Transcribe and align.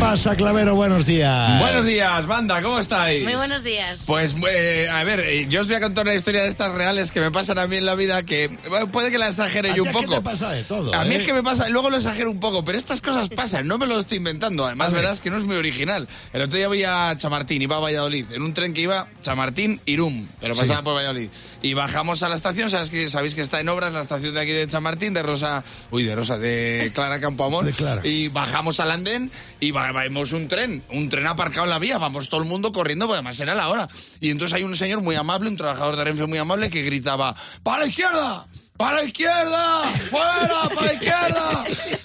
pasa, 0.00 0.34
Clavero? 0.34 0.74
Buenos 0.74 1.04
días. 1.06 1.60
Buenos 1.60 1.84
días, 1.84 2.26
banda, 2.26 2.62
¿cómo 2.62 2.78
estáis? 2.78 3.22
Muy 3.22 3.34
buenos 3.34 3.62
días. 3.62 4.00
Pues, 4.06 4.34
eh, 4.50 4.88
a 4.90 5.04
ver, 5.04 5.20
eh, 5.20 5.46
yo 5.50 5.60
os 5.60 5.66
voy 5.66 5.76
a 5.76 5.80
contar 5.80 6.06
una 6.06 6.14
historia 6.14 6.42
de 6.42 6.48
estas 6.48 6.72
reales 6.72 7.12
que 7.12 7.20
me 7.20 7.30
pasan 7.30 7.58
a 7.58 7.66
mí 7.66 7.76
en 7.76 7.84
la 7.84 7.94
vida 7.94 8.22
que 8.22 8.48
bueno, 8.70 8.88
puede 8.90 9.10
que 9.10 9.18
la 9.18 9.28
exagere 9.28 9.70
¿A 9.72 9.76
yo 9.76 9.82
un 9.82 9.88
es 9.90 9.96
que 9.96 10.02
poco. 10.06 10.14
te 10.14 10.20
pasa 10.22 10.50
de 10.52 10.64
todo, 10.64 10.94
A 10.94 11.04
mí 11.04 11.14
eh? 11.14 11.18
es 11.18 11.26
que 11.26 11.34
me 11.34 11.42
pasa, 11.42 11.68
luego 11.68 11.90
lo 11.90 11.98
exagero 11.98 12.30
un 12.30 12.40
poco, 12.40 12.64
pero 12.64 12.78
estas 12.78 13.00
cosas 13.02 13.28
pasan, 13.28 13.68
no 13.68 13.76
me 13.76 13.86
lo 13.86 14.00
estoy 14.00 14.16
inventando. 14.18 14.64
Además, 14.66 14.92
verás 14.92 15.20
que 15.20 15.30
no 15.30 15.36
es 15.36 15.44
muy 15.44 15.56
original. 15.56 16.08
El 16.32 16.42
otro 16.42 16.56
día 16.56 16.68
voy 16.68 16.82
a 16.84 17.14
Chamartín, 17.16 17.60
iba 17.60 17.76
a 17.76 17.80
Valladolid, 17.80 18.24
en 18.32 18.42
un 18.42 18.54
tren 18.54 18.72
que 18.72 18.80
iba 18.80 19.06
Chamartín, 19.22 19.80
Irum, 19.84 20.28
pero 20.40 20.54
pasaba 20.54 20.82
por 20.82 20.96
Valladolid. 20.96 21.28
Y 21.62 21.74
bajamos 21.74 22.22
a 22.22 22.30
la 22.30 22.36
estación, 22.36 22.70
¿sabes 22.70 22.88
que, 22.88 23.10
sabéis 23.10 23.34
que 23.34 23.42
está 23.42 23.60
en 23.60 23.68
obras 23.68 23.92
la 23.92 24.00
estación 24.00 24.32
de 24.32 24.40
aquí 24.40 24.52
de 24.52 24.66
Chamartín, 24.66 25.12
de 25.12 25.22
Rosa, 25.22 25.62
uy, 25.90 26.04
de 26.04 26.16
Rosa, 26.16 26.38
de 26.38 26.90
Clara 26.94 27.20
Campoamor. 27.20 27.66
De 27.66 27.72
Clara. 27.74 28.00
Y 28.02 28.28
bajamos 28.28 28.80
al 28.80 28.90
andén 28.92 29.30
y 29.60 29.70
va- 29.72 29.89
vemos 29.92 30.32
un 30.32 30.48
tren, 30.48 30.82
un 30.90 31.08
tren 31.08 31.26
aparcado 31.26 31.64
en 31.64 31.70
la 31.70 31.78
vía, 31.78 31.98
vamos 31.98 32.28
todo 32.28 32.40
el 32.40 32.48
mundo 32.48 32.72
corriendo, 32.72 33.06
porque 33.06 33.18
además 33.18 33.38
era 33.40 33.54
la 33.54 33.68
hora. 33.68 33.88
Y 34.20 34.30
entonces 34.30 34.56
hay 34.56 34.62
un 34.62 34.76
señor 34.76 35.00
muy 35.00 35.16
amable, 35.16 35.48
un 35.48 35.56
trabajador 35.56 35.96
de 35.96 36.04
Renfe 36.04 36.26
muy 36.26 36.38
amable, 36.38 36.70
que 36.70 36.82
gritaba, 36.82 37.34
¡para 37.62 37.82
la 37.82 37.88
izquierda! 37.88 38.46
¡Para 38.76 38.96
la 38.96 39.04
izquierda! 39.04 39.82
¡Fuera! 40.10 40.68
¡Para 40.74 40.86
la 40.86 40.92
izquierda! 40.94 41.09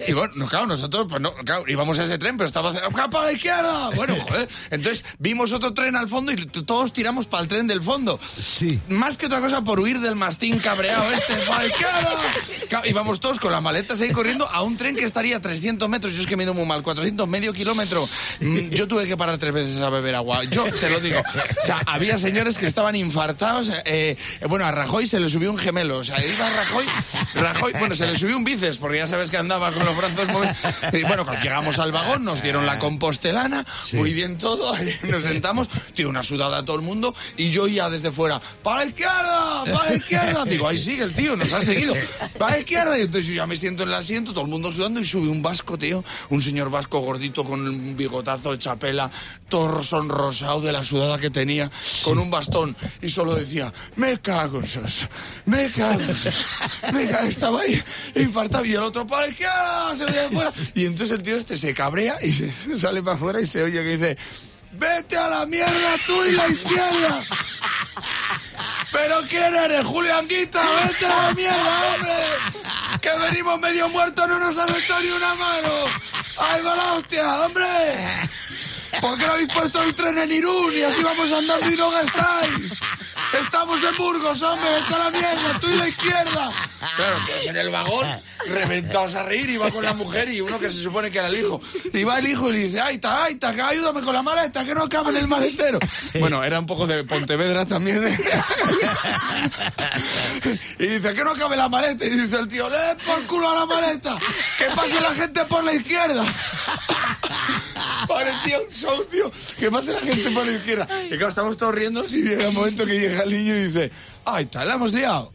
Y 0.08 0.14
bueno, 0.14 0.34
no, 0.36 0.46
claro, 0.48 0.66
nosotros, 0.68 1.08
pues 1.10 1.22
no, 1.22 1.34
claro, 1.34 1.64
íbamos 1.68 2.00
a 2.00 2.04
ese 2.06 2.18
tren, 2.18 2.38
pero 2.38 2.48
estaba 2.48 2.74
¡para 3.10 3.26
la 3.26 3.32
izquierda! 3.34 3.90
Bueno, 3.92 4.16
joder. 4.28 4.48
Entonces 4.72 5.04
vimos 5.20 5.52
otro 5.52 5.74
tren 5.74 5.96
al 5.96 6.08
fondo 6.08 6.32
y 6.32 6.36
todos 6.46 6.94
tiramos 6.94 7.28
para 7.28 7.44
el 7.44 7.50
tren 7.50 7.68
del 7.68 7.82
fondo. 7.82 8.20
Sí. 8.26 8.80
Más 8.90 9.18
que 9.18 9.26
otra 9.26 9.42
cosa 9.42 9.64
por 9.64 9.80
huir 9.80 10.00
del 10.00 10.16
mastín 10.16 10.60
cabreado 10.60 11.12
este, 11.12 11.34
¡para 11.48 11.64
la 11.64 11.68
izquierda! 11.68 12.10
Claro, 12.70 12.90
Íbamos 12.90 13.20
todos 13.20 13.40
con 13.40 13.52
las 13.52 13.62
maletas 13.62 14.00
ahí 14.02 14.12
corriendo 14.12 14.48
a 14.48 14.62
un 14.62 14.78
tren 14.78 14.96
que 14.96 15.04
estaría 15.06 15.38
a 15.38 15.42
300 15.42 15.88
metros. 15.90 16.14
Yo 16.14 16.22
es 16.22 16.28
que 16.28 16.38
me 16.38 16.46
muy 16.54 16.66
mal, 16.66 16.84
400, 16.84 17.28
medio 17.28 17.54
kilómetro. 17.54 18.08
Mm, 18.40 18.70
Yo 18.70 18.88
tuve 18.88 19.08
que 19.08 19.18
parar 19.18 19.38
tres 19.38 19.54
veces 19.54 19.82
a 19.82 19.90
beber 19.90 20.16
agua. 20.16 20.44
Yo 20.44 20.64
te 20.66 20.90
lo 20.90 21.00
digo. 21.00 21.20
O 21.20 21.66
sea, 21.66 21.82
había 21.88 22.18
señores 22.20 22.58
que 22.58 22.68
estaban 22.68 22.96
infartados. 22.96 23.72
eh, 23.86 24.18
bueno, 24.48 24.66
a 24.66 24.72
Rajoy 24.72 25.08
se 25.08 25.20
le 25.20 25.30
subió 25.30 25.52
un 25.52 25.58
gemelo. 25.58 25.98
O 25.98 26.04
sea, 26.04 26.24
iba 26.24 26.50
Rajoy, 26.50 26.86
Rajoy, 27.34 27.74
bueno, 27.80 27.96
se 27.96 28.06
le 28.08 28.18
subió 28.18 28.38
un 28.38 28.44
bíceps, 28.44 28.78
porque 28.78 28.98
ya 28.98 29.08
sabes 29.08 29.30
que 29.32 29.38
andaba 29.38 29.72
con 29.72 29.86
los 29.86 29.95
brazos 29.96 30.28
movidos. 30.28 30.58
Y 30.94 31.04
bueno, 31.04 31.26
cuando 31.26 31.44
llegamos 31.44 31.80
al 31.80 31.92
vagón, 31.92 32.24
nos 32.24 32.42
dieron 32.42 32.66
la 32.66 32.78
compostelana, 32.80 33.66
muy 33.94 34.14
bien 34.14 34.38
todo, 34.38 34.74
ahí 34.74 34.96
nos 35.04 35.24
sentamos, 35.24 35.68
tío, 35.94 36.10
una 36.10 36.24
sudada 36.24 36.60
a 36.60 36.66
todo 36.66 36.76
el 36.76 36.82
mundo, 36.82 37.16
y 37.38 37.50
yo 37.50 37.68
ya 37.68 37.90
desde 37.90 38.12
fuera, 38.12 38.42
¡para 38.64 38.78
la 38.78 38.86
izquierda! 38.86 39.64
¡Para 39.66 39.90
la 39.90 39.96
izquierda! 39.96 40.46
Digo, 40.46 40.68
ahí 40.68 40.78
sigue 40.78 41.04
el 41.04 41.14
tío, 41.14 41.36
nos 41.36 41.52
ha 41.54 41.62
seguido. 41.62 41.96
¡Para 42.38 42.54
la 42.54 42.60
izquierda! 42.60 42.98
Y 42.98 43.02
entonces 43.02 43.28
yo 43.28 43.36
ya 43.36 43.48
me 43.48 43.56
siento 43.56 43.84
en 43.84 43.90
el 43.90 43.96
asiento, 43.96 44.32
todo 44.32 44.44
el 44.44 44.50
mundo 44.50 44.72
sudando, 44.72 45.00
y 45.00 45.06
sube 45.06 45.28
un 45.28 45.42
vasco, 45.42 45.78
tío, 45.78 46.04
un 46.30 46.42
señor 46.42 46.70
vasco 46.70 47.00
gordito 47.00 47.44
con 47.44 47.68
un 47.68 47.96
bigotazo 47.96 48.52
de 48.52 48.60
chapela, 48.60 49.10
todo 49.50 49.82
sonrosado 49.84 50.62
de 50.62 50.72
la 50.72 50.84
sudada 50.84 51.18
que 51.18 51.30
tenía, 51.30 51.72
con 52.04 52.20
un 52.20 52.30
bastón, 52.30 52.76
y 53.02 53.10
solo 53.10 53.36
decía, 53.36 53.72
me 53.96 54.20
cago 54.20 54.60
en 54.60 54.68
sos, 54.68 55.08
me 55.46 55.70
cago 55.72 56.02
en 56.02 56.18
sos, 56.18 56.46
me 56.92 57.08
cago, 57.08 57.28
estaba 57.28 57.62
ahí 57.62 57.82
infartado, 58.16 58.66
y 58.66 58.74
el 58.74 58.84
otro, 58.84 59.06
para 59.06 59.24
la 59.24 59.28
izquierda, 59.30 59.85
y 60.74 60.86
entonces 60.86 61.18
el 61.18 61.24
tío 61.24 61.38
este 61.38 61.58
se 61.58 61.74
cabrea 61.74 62.18
y 62.24 62.52
sale 62.78 63.02
para 63.02 63.16
afuera 63.16 63.42
y 63.42 63.48
se 63.48 63.64
oye 63.64 63.82
que 63.82 63.98
dice, 63.98 64.18
vete 64.74 65.18
a 65.18 65.28
la 65.28 65.46
mierda 65.46 65.96
tú 66.06 66.26
y 66.26 66.32
la 66.32 66.48
izquierda. 66.48 67.24
¿Pero 68.92 69.22
quién 69.28 69.54
eres, 69.54 69.86
Julianguita? 69.86 70.62
¡Vete 70.88 71.06
a 71.06 71.28
la 71.28 71.34
mierda, 71.34 71.96
hombre! 71.96 72.14
¡Que 73.02 73.10
venimos 73.18 73.60
medio 73.60 73.90
muertos, 73.90 74.28
no 74.28 74.40
nos 74.40 74.58
has 74.58 74.70
hecho 74.78 75.00
ni 75.02 75.10
una 75.10 75.36
mano! 75.36 75.70
¡Ay, 76.38 76.62
va 76.64 76.76
la 76.76 76.94
hostia, 76.94 77.42
hombre! 77.42 77.66
¿Por 79.02 79.18
qué 79.18 79.26
no 79.28 79.34
habéis 79.34 79.54
puesto 79.54 79.84
el 79.84 79.94
tren 79.94 80.18
en 80.18 80.32
Irún 80.32 80.74
y 80.74 80.82
así 80.82 81.04
vamos 81.04 81.30
andando 81.32 81.70
y 81.70 81.76
no 81.76 81.92
gastáis? 81.92 82.74
Estamos 83.38 83.84
en 83.84 83.98
Burgos, 83.98 84.42
hombre, 84.42 84.70
a 84.70 84.98
la 84.98 85.12
mierda, 85.12 85.60
tú 85.60 85.68
y 85.70 85.76
la 85.76 85.90
izquierda. 85.90 86.52
Claro, 86.96 87.18
pues 87.28 87.46
en 87.48 87.58
el 87.58 87.70
vagón, 87.70 88.08
reventados 88.48 89.16
a 89.16 89.24
reír, 89.24 89.50
iba 89.50 89.70
con 89.72 89.84
la 89.84 89.94
mujer 89.94 90.30
y 90.30 90.42
uno 90.42 90.60
que 90.60 90.70
se 90.70 90.82
supone 90.82 91.12
que 91.12 91.18
era 91.18 91.28
el 91.28 91.36
hijo. 91.36 91.62
Y 91.94 92.04
va 92.04 92.20
el 92.20 92.28
hijo 92.28 92.50
y 92.50 92.54
le 92.54 92.60
dice, 92.60 92.80
Aita, 92.80 93.26
Aita, 93.26 93.54
que 93.54 93.62
ayúdame 93.62 94.02
con 94.02 94.14
la 94.14 94.22
maleta, 94.22 94.64
que 94.64 94.74
no 94.74 94.88
cabe 94.88 95.12
en 95.12 95.18
el 95.18 95.28
maletero. 95.28 95.80
Bueno, 96.20 96.44
era 96.44 96.60
un 96.60 96.66
poco 96.66 96.88
de 96.88 97.04
Pontevedra 97.04 97.66
también. 97.66 98.08
¿eh? 98.08 98.18
Y 100.80 100.88
dice, 100.88 101.14
que 101.14 101.24
no 101.24 101.34
cabe 101.34 101.58
la 101.58 101.70
maleta. 101.70 102.06
Y 102.06 102.10
dice 102.10 102.38
el 102.38 102.48
tío, 102.48 102.70
le 102.70 102.78
des 102.80 102.96
por 103.06 103.26
culo 103.28 103.50
a 103.50 103.56
la 103.56 103.66
maleta, 103.66 104.16
que 104.58 104.66
pase 104.76 105.02
la 105.02 105.14
gente 105.16 105.46
por 105.46 105.64
la 105.64 105.74
izquierda. 105.74 106.24
Parecía 108.08 108.60
un 108.60 108.70
show, 108.70 109.04
tío. 109.06 109.32
Que 109.58 109.70
pase 109.72 109.94
la 109.94 110.00
gente 110.00 110.32
por 110.32 110.46
la 110.46 110.52
izquierda. 110.54 110.88
Y 111.06 111.10
claro, 111.10 111.30
estamos 111.30 111.58
todos 111.58 111.76
riendo 111.76 112.06
y 112.06 112.24
llega 112.24 112.48
el 112.48 112.54
momento 112.54 112.86
que 112.86 113.00
llega 113.00 113.24
el 113.24 113.32
niño 113.32 113.56
y 113.56 113.64
dice, 113.66 113.92
ay, 114.26 114.46
tal, 114.46 114.68
la 114.68 114.76
hemos 114.76 114.94
liado. 114.94 115.34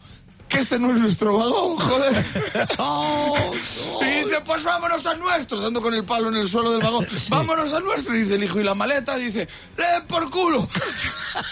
Que 0.51 0.59
este 0.59 0.79
no 0.81 0.93
es 0.93 0.99
nuestro 0.99 1.39
vagón, 1.39 1.77
joder. 1.77 2.27
Y 4.01 4.25
dice, 4.25 4.41
pues 4.45 4.65
vámonos 4.65 5.07
al 5.07 5.19
nuestro, 5.19 5.61
dando 5.61 5.81
con 5.81 5.95
el 5.95 6.05
palo 6.05 6.29
en 6.29 6.37
el 6.37 6.49
suelo 6.49 6.73
del 6.73 6.81
vagón. 6.81 7.07
Vámonos 7.29 7.73
al 7.73 7.85
nuestro. 7.85 8.17
Y 8.17 8.23
dice 8.23 8.35
el 8.35 8.45
hijo, 8.45 8.59
y 8.61 8.65
la 8.65 8.75
maleta 8.75 9.17
dice, 9.17 9.49
le 9.77 9.87
den 9.87 10.07
por 10.07 10.29
culo. 10.31 10.69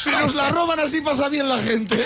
Si 0.03 0.11
nos 0.11 0.35
la 0.35 0.51
roban 0.51 0.81
así 0.81 1.01
pasa 1.01 1.29
bien 1.29 1.49
la 1.49 1.63
gente. 1.63 2.05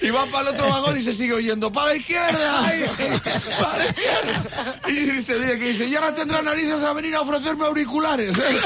Y 0.00 0.10
va 0.10 0.26
para 0.26 0.48
el 0.48 0.54
otro 0.54 0.68
vagón 0.68 0.96
y 0.96 1.02
se 1.02 1.12
sigue 1.12 1.34
oyendo, 1.34 1.70
para 1.70 1.88
la 1.88 1.96
izquierda. 1.96 2.62
Para 3.60 3.78
la 3.78 3.86
izquierda. 3.86 4.80
Y 4.88 5.22
se 5.22 5.34
oye 5.34 5.58
que 5.58 5.72
dice, 5.72 5.86
y 5.86 5.94
ahora 5.94 6.14
tendrá 6.14 6.40
narices 6.40 6.82
a 6.82 6.92
venir 6.92 7.14
a 7.14 7.20
ofrecerme 7.20 7.66
auriculares. 7.66 8.38
¿eh? 8.38 8.60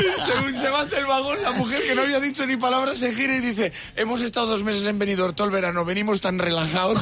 Y 0.00 0.54
se 0.88 0.96
del 0.96 1.06
vagón, 1.06 1.42
la 1.42 1.52
mujer 1.52 1.82
que 1.82 1.94
no 1.94 2.02
había 2.02 2.20
dicho 2.20 2.46
ni 2.46 2.56
palabra 2.56 2.94
se 2.94 3.12
gira 3.12 3.36
y 3.36 3.40
dice, 3.40 3.72
hemos 3.96 4.20
estado 4.22 4.46
dos 4.46 4.62
meses 4.62 4.84
en 4.86 4.98
Benidorm 4.98 5.34
todo 5.34 5.46
el 5.46 5.52
verano, 5.52 5.84
venimos 5.84 6.20
tan 6.20 6.38
relajados. 6.38 6.98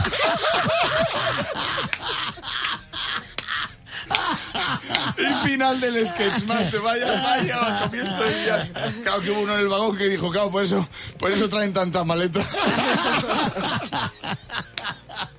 Y 5.19 5.47
final 5.47 5.81
del 5.81 6.07
sketch, 6.07 6.45
macho, 6.45 6.83
vaya, 6.83 7.23
vaya, 7.23 7.59
va 7.59 7.81
comiendo 7.83 8.31
ya. 8.47 8.69
Claro 9.03 9.21
que 9.21 9.31
hubo 9.31 9.41
uno 9.43 9.55
en 9.55 9.61
el 9.61 9.69
vagón 9.69 9.97
que 9.97 10.09
dijo, 10.09 10.31
claro, 10.31 10.51
por 10.51 10.63
eso, 10.63 10.89
por 11.19 11.31
eso 11.31 11.49
traen 11.49 11.73
tanta 11.73 12.05
maleta. 12.05 12.45